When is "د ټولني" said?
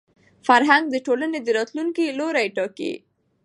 0.89-1.39